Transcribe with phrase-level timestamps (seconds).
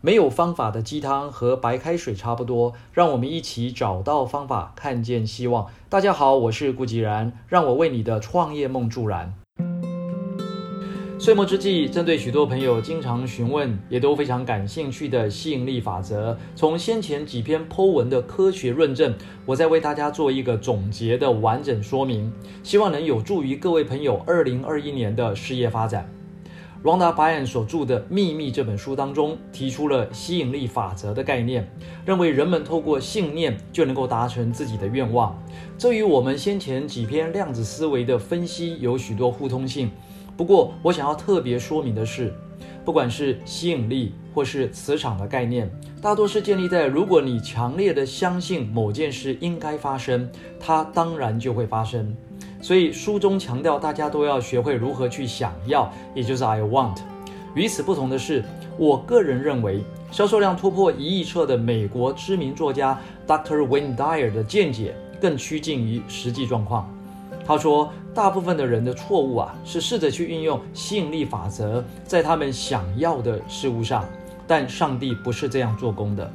[0.00, 5.66] 没有方法的鸡汤和白开水差不多，让我们一起找到方法，看见希望。
[5.88, 9.34] 大家好，我是顾吉然，让我为你的创业梦助燃。
[11.18, 19.12] 岁末之际，针对许多朋友经常询问，也都非常感兴趣的吸引力法则，从先前几篇 Po 文的科学论证，
[19.44, 26.08] 我再为大家做一个总结的完整说明，希望能有助于各位朋友二零二一年的事业发展。
[26.84, 31.68] Ronda Byrne 所著的《秘密》这本书当中，提出了吸引力法则的概念，
[32.04, 35.36] 认为人们透过信念就能够达成自己的愿望。
[35.76, 39.90] 这与我们先前几篇量子思维的分析有许多互通性。
[40.36, 42.32] 不过，我想要特别说明的是，
[42.84, 45.68] 不管是吸引力或是磁场的概念，
[46.00, 52.16] 大多是建立在如果你强烈的相信某件事应该发生，它当然就会发生。
[52.60, 56.98] 所以书中强调，大家都要学会如何去想要，也就是 I want。
[57.54, 58.44] 与此不同的是，
[58.76, 63.66] 我个人认为，销售量突破一亿册的美国知名作家 Dr.
[63.66, 66.92] Wayne Dyer 的见解更趋近于实际状况。
[67.46, 74.04] 他说，大部分的人的错误啊，是试着去运用吸引力法则在他们想要的事物上，
[74.46, 76.30] 但上帝不是这样做工的。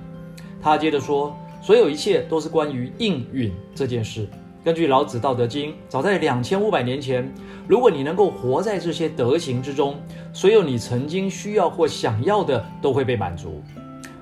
[0.61, 4.27] 他接着说，所有一切都是关于应允这件事。
[4.63, 7.29] 根据老子《道德经》，早在两千五百年前，
[7.67, 9.97] 如果你能够活在这些德行之中，
[10.31, 13.61] 所有你曾经需要或想要的都会被满足。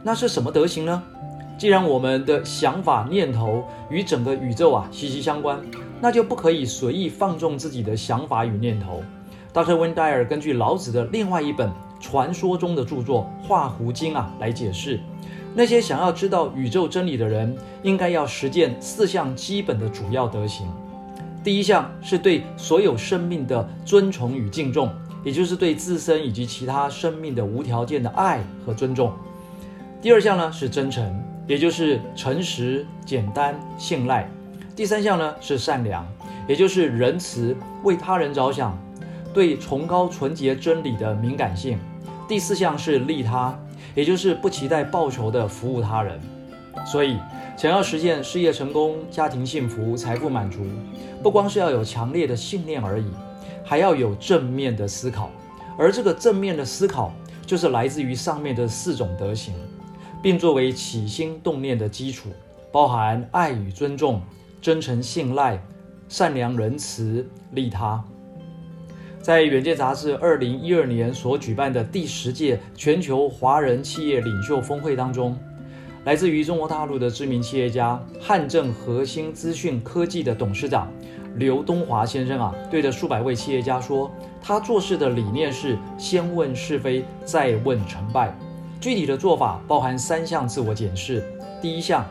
[0.01, 1.03] 那是什么德行呢？
[1.59, 5.61] 既然我们的想法念头与整个宇宙啊息息相关，
[6.01, 9.03] 那就不可以随意放纵自己的想法与念头。
[9.53, 11.69] 大师温戴尔根据老子的另外一本
[11.99, 14.99] 传说中的著作《画胡经》啊来解释。
[15.53, 20.65] 那些想要知道宇宙真理的人，应该要实践四项基本的主要德行。
[21.43, 24.89] 第一项是对所有生命的尊崇与敬重，
[25.25, 29.11] 也就是对自身以及其他生命的无条件的爱和尊重。
[30.01, 34.29] 第二项呢是真诚，也就是诚实、简单、信赖。
[34.73, 36.07] 第三项呢是善良，
[36.47, 38.77] 也就是仁慈、为他人着想，
[39.33, 41.77] 对崇高纯洁真理的敏感性。
[42.27, 43.53] 第四项是利他。
[43.93, 46.19] 也就是不期待报酬的服务他人，
[46.85, 47.17] 所以
[47.57, 50.65] 想要实现事业成功、家庭幸福、财富满足，
[51.21, 53.05] 不光是要有强烈的信念而已，
[53.63, 55.29] 还要有正面的思考。
[55.77, 57.13] 而这个正面的思考，
[57.45, 59.53] 就是来自于上面的四种德行，
[60.21, 62.29] 并作为起心动念的基础，
[62.71, 64.21] 包含爱与尊重、
[64.61, 65.61] 真诚信赖、
[66.07, 68.03] 善良仁慈、利他。
[69.21, 75.37] 在《远见》杂志二零一二年所举办的第十届全球华人企业领袖峰会当中，
[76.05, 80.91] 来自于中国大陆的知名企业家汉正核心资讯科技的董事长
[81.35, 84.09] 刘东华先生啊，对着数百位企业家说，
[84.41, 88.35] 他做事的理念是先问是非，再问成败。
[88.79, 91.23] 具体的做法包含三项自我检视：
[91.61, 92.03] 第一项，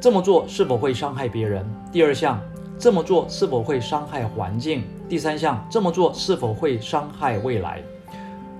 [0.00, 1.62] 这么做是否会伤害别人；
[1.92, 2.40] 第二项，
[2.76, 4.82] 这么做是否会伤害环境？
[5.08, 7.82] 第三项，这么做是否会伤害未来？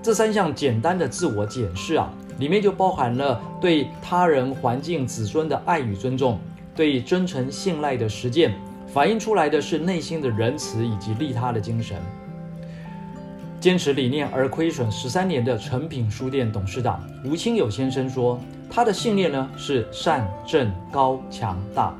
[0.01, 6.39] 这三项简单的自我检视啊，里面就包含了对他人、环境、子孙的爱与尊重，
[6.75, 8.53] 对真诚信赖的实践，
[8.87, 11.97] 反映出来的是内心的仁慈以及利他的精神。
[13.59, 18.39] 坚持理念而亏损十三年的诚品书店董事长吴清友先生说，
[18.71, 21.93] 他的信念呢是善、正、高、强、大，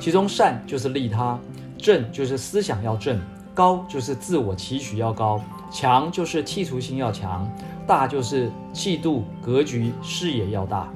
[0.00, 1.38] 其中善就是利他，
[1.76, 3.20] 正就是思想要正。
[3.54, 5.40] 高就是自我期许要高，
[5.70, 7.46] 强就是剔除心要强，
[7.86, 10.88] 大就是气度格局视野要大。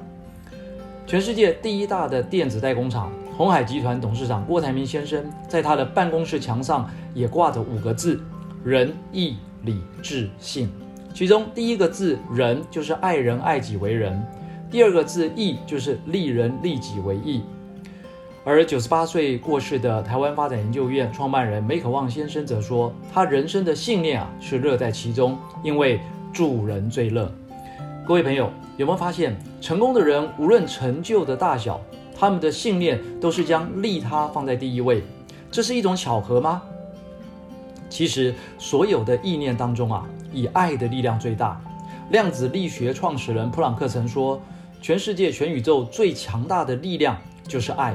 [1.07, 8.21] 全世界第一大的电子代工厂红海集团董事长郭台铭先生，在他的办公室墙上也挂着五个字：
[8.65, 10.69] 仁义礼智信。
[11.13, 14.23] 其中第一个字仁就是爱人爱己为人，
[14.71, 17.43] 第二个字义就是利人利己为义。
[18.49, 26.01] 而九十八岁过世的台湾发展研究院创办人梅可望先生则说，他人生的信念啊是乐在其中，因为
[26.33, 27.29] 助人最乐。
[28.07, 31.81] 各位朋友有没有发现，成功的人无论成就的大小，
[32.17, 35.03] 他们的信念都是将利他放在第一位。
[35.51, 36.63] 这是一种巧合吗？
[37.91, 41.61] 其实，所有的意念当中啊，以爱的力量最大。
[42.11, 44.41] 量子力学创始人普朗克曾说，
[44.81, 47.19] 全世界、全宇宙最强大的力量
[47.49, 47.93] 就是爱。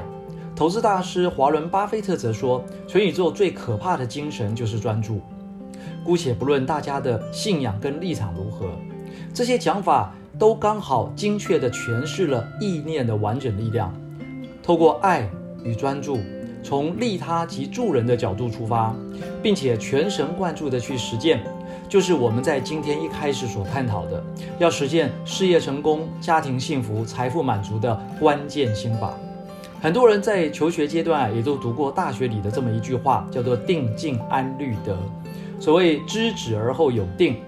[0.54, 5.20] 投资大师华伦巴菲特则说：“全宇宙最可怕的精神就是专注。”
[6.04, 8.70] 姑且不论大家的信仰跟立场如何，
[9.32, 13.92] 这些讲法都刚好精确地诠释了意念的完整力量。
[14.62, 15.28] 透过爱
[15.64, 16.18] 与专注，
[16.62, 18.94] 从利他及助人的角度出发，
[19.42, 21.42] 并且全神贯注地去实践，
[21.88, 24.22] 就是我们在今天一开始所探讨的，
[24.58, 29.14] 要实现事业成功、家庭幸福、财富满足的关键心法。
[29.82, 34.96] 很多人在求学阶段啊，也都读过大学里的这么一句话，叫做“定静安虑得”。
[35.58, 37.38] 所谓知止而后有定，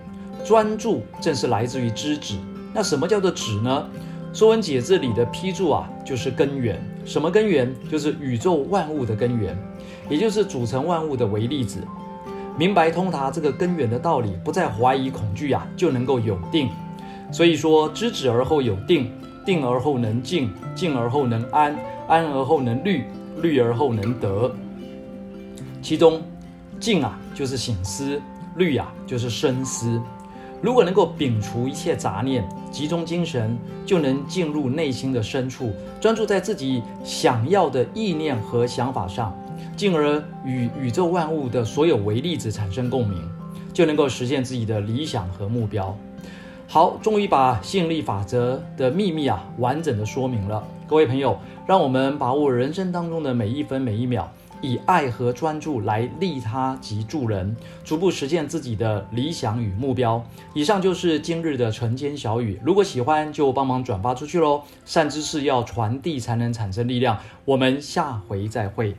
[0.44, 2.34] 专注正是来自于知止。
[2.72, 3.88] 那什么叫做止呢？
[4.36, 6.76] 《说文解字》里的批注啊，就是根源。
[7.04, 7.72] 什么根源？
[7.88, 9.56] 就是宇宙万物的根源，
[10.10, 11.86] 也就是组成万物的微粒子。
[12.58, 16.68] 明白通达这个根源的道理，不再怀疑恐惧啊，就能够有定。
[17.30, 19.12] 所以说，知止而后有定，
[19.44, 21.76] 定而后能静，静而后能安。
[22.06, 23.04] 安而后能虑，
[23.40, 24.54] 虑而后能得。
[25.80, 26.22] 其中，
[26.78, 28.20] 静啊就是醒思，
[28.56, 30.00] 虑啊就是深思。
[30.60, 33.56] 如果能够摒除一切杂念，集中精神，
[33.86, 39.34] 就能进入内心的深处，专注在自己想要的意念和想法上，
[39.76, 43.18] 进而与宇宙万物的所有微粒子产生共鸣，
[43.72, 45.96] 就能够实现自己的理想和目标。
[46.66, 50.66] 好，终于把吸引力法则的秘密啊完整的说明了。
[50.88, 54.28] 各位朋友，让我们把握人生当中的每一分每一秒，
[54.60, 60.22] 以爱和专注来利他及助人，逐步实现自己的理想与目标。
[60.52, 64.62] 以上就是今日的晨间小语，如果喜欢就帮忙转发出去喽。
[64.84, 67.16] 善知识要传递才能产生力量。
[67.44, 68.96] 我们下回再会。